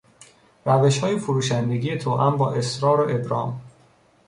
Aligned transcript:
روشهای 0.65 1.19
فروشندگی 1.19 1.97
توام 1.97 2.37
با 2.37 2.53
اصرار 2.53 2.99
و 3.07 3.15
ابرام 3.19 3.61